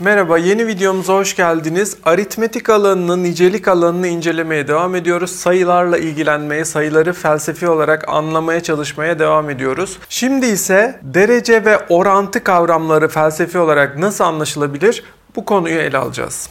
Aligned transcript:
Merhaba, 0.00 0.38
yeni 0.38 0.66
videomuza 0.66 1.14
hoş 1.14 1.36
geldiniz. 1.36 1.96
Aritmetik 2.04 2.70
alanını, 2.70 3.22
nicelik 3.22 3.68
alanını 3.68 4.06
incelemeye 4.06 4.68
devam 4.68 4.94
ediyoruz. 4.94 5.30
Sayılarla 5.30 5.98
ilgilenmeye, 5.98 6.64
sayıları 6.64 7.12
felsefi 7.12 7.68
olarak 7.68 8.08
anlamaya 8.08 8.62
çalışmaya 8.62 9.18
devam 9.18 9.50
ediyoruz. 9.50 9.98
Şimdi 10.08 10.46
ise 10.46 11.00
derece 11.02 11.64
ve 11.64 11.78
orantı 11.88 12.44
kavramları 12.44 13.08
felsefi 13.08 13.58
olarak 13.58 13.98
nasıl 13.98 14.24
anlaşılabilir? 14.24 15.04
Bu 15.36 15.44
konuyu 15.44 15.78
ele 15.78 15.98
alacağız. 15.98 16.50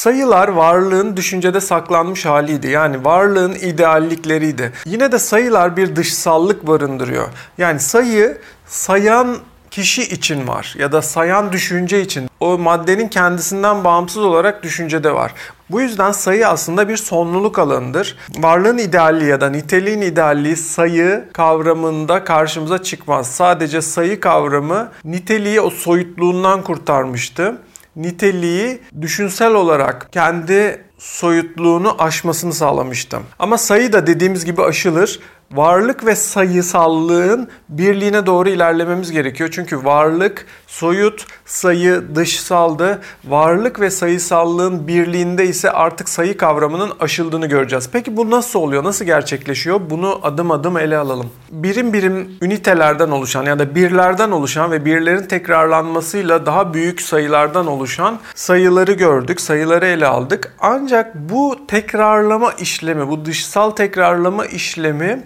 Sayılar 0.00 0.48
varlığın 0.48 1.16
düşüncede 1.16 1.60
saklanmış 1.60 2.26
haliydi. 2.26 2.68
Yani 2.68 3.04
varlığın 3.04 3.54
ideallikleriydi. 3.54 4.72
Yine 4.84 5.12
de 5.12 5.18
sayılar 5.18 5.76
bir 5.76 5.96
dışsallık 5.96 6.66
barındırıyor. 6.66 7.28
Yani 7.58 7.80
sayı 7.80 8.38
sayan 8.66 9.36
kişi 9.70 10.02
için 10.02 10.48
var 10.48 10.74
ya 10.78 10.92
da 10.92 11.02
sayan 11.02 11.52
düşünce 11.52 12.00
için. 12.00 12.28
O 12.40 12.58
maddenin 12.58 13.08
kendisinden 13.08 13.84
bağımsız 13.84 14.24
olarak 14.24 14.62
düşüncede 14.62 15.14
var. 15.14 15.34
Bu 15.70 15.80
yüzden 15.80 16.12
sayı 16.12 16.48
aslında 16.48 16.88
bir 16.88 16.96
sonluluk 16.96 17.58
alanıdır. 17.58 18.18
Varlığın 18.38 18.78
idealliği 18.78 19.30
ya 19.30 19.40
da 19.40 19.50
niteliğin 19.50 20.00
idealliği 20.00 20.56
sayı 20.56 21.24
kavramında 21.32 22.24
karşımıza 22.24 22.82
çıkmaz. 22.82 23.30
Sadece 23.30 23.82
sayı 23.82 24.20
kavramı 24.20 24.88
niteliği 25.04 25.60
o 25.60 25.70
soyutluğundan 25.70 26.62
kurtarmıştı 26.62 27.56
niteliği 27.96 28.80
düşünsel 29.00 29.54
olarak 29.54 30.12
kendi 30.12 30.84
soyutluğunu 31.00 31.96
aşmasını 31.98 32.52
sağlamıştım. 32.52 33.22
Ama 33.38 33.58
sayı 33.58 33.92
da 33.92 34.06
dediğimiz 34.06 34.44
gibi 34.44 34.62
aşılır 34.62 35.20
varlık 35.52 36.06
ve 36.06 36.16
sayısallığın 36.16 37.48
birliğine 37.68 38.26
doğru 38.26 38.48
ilerlememiz 38.48 39.10
gerekiyor. 39.10 39.50
Çünkü 39.52 39.84
varlık, 39.84 40.46
soyut, 40.66 41.26
sayı 41.46 42.02
dışsaldı. 42.14 43.00
Varlık 43.24 43.80
ve 43.80 43.90
sayısallığın 43.90 44.88
birliğinde 44.88 45.46
ise 45.46 45.70
artık 45.70 46.08
sayı 46.08 46.36
kavramının 46.36 46.92
aşıldığını 47.00 47.46
göreceğiz. 47.46 47.88
Peki 47.92 48.16
bu 48.16 48.30
nasıl 48.30 48.60
oluyor? 48.60 48.84
Nasıl 48.84 49.04
gerçekleşiyor? 49.04 49.80
Bunu 49.90 50.20
adım 50.22 50.50
adım 50.50 50.76
ele 50.76 50.96
alalım. 50.96 51.30
Birim 51.50 51.92
birim 51.92 52.30
ünitelerden 52.42 53.10
oluşan 53.10 53.44
ya 53.44 53.58
da 53.58 53.74
birlerden 53.74 54.30
oluşan 54.30 54.70
ve 54.70 54.84
birlerin 54.84 55.26
tekrarlanmasıyla 55.26 56.46
daha 56.46 56.74
büyük 56.74 57.02
sayılardan 57.02 57.66
oluşan 57.66 58.18
sayıları 58.34 58.92
gördük. 58.92 59.40
Sayıları 59.40 59.86
ele 59.86 60.06
aldık. 60.06 60.54
Ancak 60.60 60.89
bu 61.14 61.66
tekrarlama 61.68 62.52
işlemi, 62.52 63.08
bu 63.08 63.24
dışsal 63.24 63.70
tekrarlama 63.70 64.46
işlemi 64.46 65.22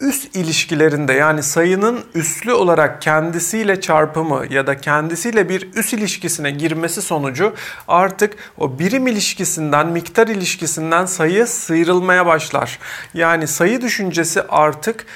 üst 0.00 0.36
ilişkilerinde 0.36 1.12
yani 1.12 1.42
sayının 1.42 2.00
üslü 2.14 2.52
olarak 2.52 3.02
kendisiyle 3.02 3.80
çarpımı 3.80 4.44
ya 4.50 4.66
da 4.66 4.76
kendisiyle 4.76 5.48
bir 5.48 5.72
üst 5.74 5.92
ilişkisine 5.92 6.50
girmesi 6.50 7.02
sonucu 7.02 7.54
artık 7.88 8.36
o 8.58 8.78
birim 8.78 9.06
ilişkisinden, 9.06 9.86
miktar 9.86 10.28
ilişkisinden 10.28 11.06
sayı 11.06 11.46
sıyrılmaya 11.46 12.26
başlar. 12.26 12.78
Yani 13.14 13.46
sayı 13.46 13.80
düşüncesi 13.80 14.42
artık 14.42 15.06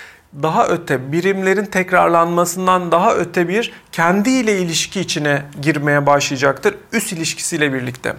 daha 0.42 0.66
öte, 0.66 1.12
birimlerin 1.12 1.64
tekrarlanmasından 1.64 2.92
daha 2.92 3.14
öte 3.14 3.48
bir 3.48 3.72
kendiyle 3.92 4.58
ilişki 4.58 5.00
içine 5.00 5.42
girmeye 5.62 6.06
başlayacaktır 6.06 6.74
üst 6.92 7.12
ilişkisiyle 7.12 7.72
birlikte. 7.72 8.14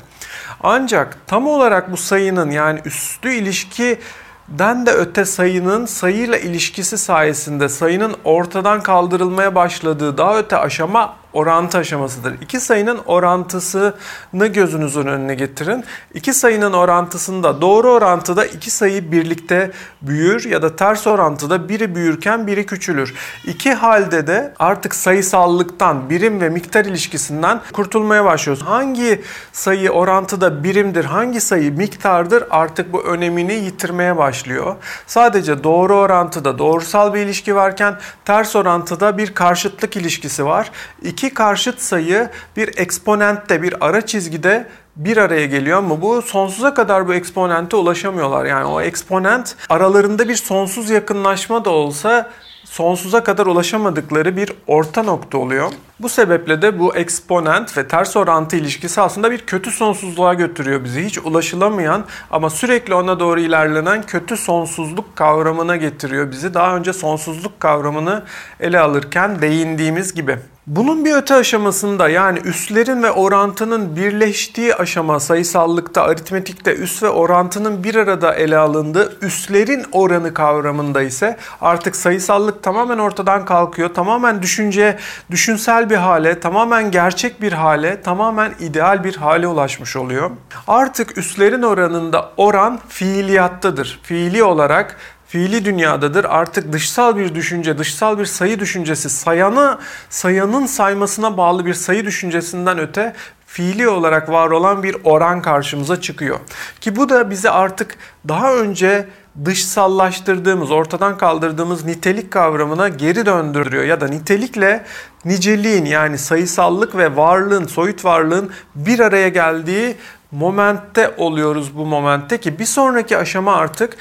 Ancak 0.64 1.17
tam 1.28 1.47
olarak 1.47 1.92
bu 1.92 1.97
sayının 1.97 2.52
yani 2.52 2.80
üstlü 2.86 3.33
ilişki 3.33 4.00
den 4.47 4.86
de 4.86 4.92
öte 4.92 5.25
sayının 5.25 5.86
sayıyla 5.86 6.38
ilişkisi 6.38 6.97
sayesinde 6.97 7.70
sayının 7.70 8.16
ortadan 8.23 8.83
kaldırılmaya 8.83 9.55
başladığı 9.55 10.17
daha 10.17 10.38
öte 10.38 10.58
aşama 10.58 11.16
orantı 11.34 11.78
aşamasıdır. 11.78 12.42
İki 12.42 12.59
sayının 12.59 12.98
orantısını 13.06 14.48
gözünüzün 14.48 15.06
önüne 15.06 15.36
getirin. 15.36 15.83
İki 16.14 16.33
sayının 16.33 16.73
orantısında 16.73 17.61
doğru 17.61 17.92
orantıda 17.92 18.45
iki 18.45 18.71
sayı 18.71 19.11
birlikte 19.11 19.71
büyür 20.02 20.49
ya 20.49 20.61
da 20.61 20.76
ters 20.76 21.08
orantıda 21.08 21.70
biri 21.70 21.95
büyürken 21.95 22.48
biri 22.48 22.66
küçülür. 22.66 23.14
İki 23.45 23.73
halde 23.73 24.27
de 24.27 24.54
artık 24.60 24.95
sayısallıktan, 24.95 26.10
birim 26.10 26.42
ve 26.42 26.49
miktar 26.49 26.86
ilişkisinden 26.86 27.61
kurtulmaya 27.73 28.26
başlıyoruz. 28.26 28.64
Hangi 28.64 29.21
sayı 29.52 29.89
orantıda 29.89 30.64
birimdir, 30.64 31.05
hangi 31.05 31.42
sayı 31.42 31.71
miktardır 31.71 32.44
artık 32.50 32.94
bu 32.94 33.04
önemini 33.04 33.54
yitirmeye 33.54 34.17
başlıyor. 34.17 34.76
Sadece 35.08 35.64
doğru 35.64 35.95
orantıda 35.95 36.60
doğrusal 36.60 37.14
bir 37.14 37.20
ilişki 37.20 37.55
varken 37.55 38.00
ters 38.26 38.55
orantıda 38.55 39.17
bir 39.17 39.33
karşıtlık 39.33 39.95
ilişkisi 39.98 40.45
var. 40.45 40.71
İki 41.02 41.23
iki 41.23 41.34
karşıt 41.34 41.80
sayı 41.80 42.30
bir 42.58 42.78
eksponentte 42.78 43.61
bir 43.61 43.86
ara 43.86 44.06
çizgide 44.06 44.67
bir 44.95 45.17
araya 45.17 45.45
geliyor 45.45 45.78
ama 45.78 46.02
bu 46.02 46.22
sonsuza 46.22 46.73
kadar 46.73 47.08
bu 47.08 47.14
eksponente 47.14 47.76
ulaşamıyorlar. 47.76 48.45
Yani 48.45 48.66
o 48.66 48.82
eksponent 48.82 49.56
aralarında 49.70 50.30
bir 50.30 50.36
sonsuz 50.36 50.89
yakınlaşma 50.89 51.66
da 51.66 51.70
olsa 51.70 52.32
sonsuza 52.64 53.23
kadar 53.23 53.45
ulaşamadıkları 53.45 54.38
bir 54.38 54.54
orta 54.67 55.04
nokta 55.04 55.38
oluyor. 55.38 55.72
Bu 56.00 56.10
sebeple 56.10 56.62
de 56.62 56.80
bu 56.80 56.95
eksponent 56.95 57.78
ve 57.78 57.88
ters 57.88 58.17
orantı 58.17 58.56
ilişkisi 58.56 59.02
aslında 59.02 59.32
bir 59.32 59.39
kötü 59.39 59.72
sonsuzluğa 59.72 60.33
götürüyor 60.33 60.83
bizi. 60.83 61.06
Hiç 61.06 61.17
ulaşılamayan 61.17 62.06
ama 62.32 62.50
sürekli 62.50 62.94
ona 62.94 63.20
doğru 63.20 63.39
ilerlenen 63.39 64.04
kötü 64.04 64.38
sonsuzluk 64.38 65.16
kavramına 65.16 65.76
getiriyor 65.76 66.32
bizi. 66.32 66.54
Daha 66.54 66.76
önce 66.76 66.94
sonsuzluk 66.94 67.60
kavramını 67.60 68.23
ele 68.60 68.80
alırken 68.80 69.42
değindiğimiz 69.42 70.14
gibi. 70.14 70.39
Bunun 70.68 71.06
bir 71.06 71.16
öte 71.16 71.36
aşamasında 71.36 72.10
yani 72.10 72.40
üslerin 72.40 73.04
ve 73.04 73.12
orantının 73.12 73.96
birleştiği 73.96 74.76
aşama 74.76 75.20
sayısallıkta, 75.20 76.04
aritmetikte 76.04 76.76
üs 76.76 77.04
ve 77.04 77.10
orantının 77.10 77.84
bir 77.84 77.96
arada 77.96 78.34
ele 78.34 78.58
alındığı 78.58 79.18
üslerin 79.22 79.86
oranı 79.92 80.34
kavramında 80.34 81.02
ise 81.02 81.38
artık 81.62 81.96
sayısallık 81.96 82.64
tamamen 82.64 82.98
ortadan 82.98 83.46
kalkıyor. 83.46 83.94
Tamamen 83.94 84.42
düşünce, 84.42 84.98
düşünsel 85.32 85.90
bir 85.90 85.96
hale, 85.96 86.40
tamamen 86.40 86.92
gerçek 86.92 87.42
bir 87.42 87.54
hale, 87.54 88.02
tamamen 88.02 88.54
ideal 88.60 89.04
bir 89.04 89.16
hale 89.16 89.48
ulaşmış 89.48 89.95
oluyor. 89.95 90.32
Artık 90.68 91.18
üslerin 91.18 91.62
oranında 91.62 92.32
oran 92.38 92.80
fiiliyattadır. 92.88 94.00
Fiili 94.04 94.44
olarak 94.44 94.98
fiili 95.33 95.66
dünyadadır. 95.66 96.26
Artık 96.30 96.73
dışsal 96.73 97.17
bir 97.17 97.36
düşünce, 97.36 97.77
dışsal 97.77 98.20
bir 98.20 98.26
sayı 98.26 98.60
düşüncesi, 98.60 99.10
sayanı, 99.10 99.77
sayanın 100.10 100.66
saymasına 100.66 101.38
bağlı 101.38 101.66
bir 101.66 101.73
sayı 101.73 102.05
düşüncesinden 102.05 102.80
öte 102.80 103.14
fiili 103.45 103.89
olarak 103.89 104.30
var 104.30 104.49
olan 104.49 104.83
bir 104.83 104.98
oran 105.04 105.42
karşımıza 105.42 106.02
çıkıyor. 106.02 106.39
Ki 106.82 106.95
bu 106.95 107.10
da 107.10 107.30
bizi 107.30 107.49
artık 107.49 107.95
daha 108.27 108.55
önce 108.55 109.08
dışsallaştırdığımız, 109.45 110.71
ortadan 110.71 111.17
kaldırdığımız 111.17 111.86
nitelik 111.86 112.32
kavramına 112.32 112.89
geri 112.89 113.26
döndürüyor 113.26 113.83
ya 113.83 114.02
da 114.02 114.08
nitelikle 114.08 114.86
niceliğin 115.26 115.86
yani 115.86 116.17
sayısallık 116.17 116.95
ve 116.95 117.15
varlığın, 117.15 117.67
soyut 117.67 118.05
varlığın 118.05 118.52
bir 118.76 119.00
araya 119.00 119.30
geldiği 119.30 119.95
momentte 120.32 121.14
oluyoruz 121.17 121.77
bu 121.77 121.86
momentte 121.86 122.39
ki 122.39 122.60
bir 122.60 122.65
sonraki 122.65 123.17
aşama 123.17 123.55
artık 123.55 123.98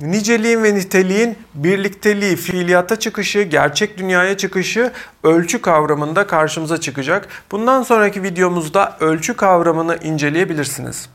niceliğin 0.00 0.62
ve 0.62 0.74
niteliğin 0.74 1.38
birlikteliği, 1.54 2.36
fiiliyata 2.36 2.98
çıkışı, 2.98 3.42
gerçek 3.42 3.98
dünyaya 3.98 4.36
çıkışı 4.36 4.92
ölçü 5.24 5.62
kavramında 5.62 6.26
karşımıza 6.26 6.80
çıkacak. 6.80 7.28
Bundan 7.50 7.82
sonraki 7.82 8.22
videomuzda 8.22 8.96
ölçü 9.00 9.36
kavramını 9.36 9.96
inceleyebilirsiniz. 10.02 11.08